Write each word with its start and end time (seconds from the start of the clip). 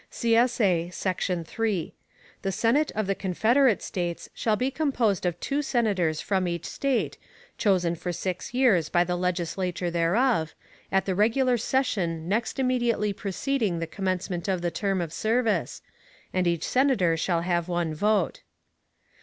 [CSA] 0.09 0.91
Section 0.91 1.43
3. 1.43 1.93
The 2.41 2.51
Senate 2.51 2.91
of 2.95 3.05
the 3.05 3.13
Confederate 3.13 3.83
States 3.83 4.29
shall 4.33 4.55
be 4.55 4.71
composed 4.71 5.27
of 5.27 5.39
two 5.39 5.61
Senators 5.61 6.21
from 6.21 6.47
each 6.47 6.65
State, 6.65 7.19
chosen 7.59 7.93
for 7.93 8.11
six 8.11 8.51
years 8.51 8.89
by 8.89 9.03
the 9.03 9.15
Legislature 9.15 9.91
thereof, 9.91 10.55
at 10.91 11.05
the 11.05 11.13
regular 11.13 11.55
session 11.55 12.27
next 12.27 12.57
immediately 12.57 13.13
preceding 13.13 13.77
the 13.77 13.85
commencement 13.85 14.47
of 14.47 14.63
the 14.63 14.71
term 14.71 15.01
of 15.01 15.13
service; 15.13 15.83
and 16.33 16.47
each 16.47 16.67
Senator 16.67 17.15
shall 17.15 17.41
have 17.41 17.67
one 17.67 17.93
vote. 17.93 18.41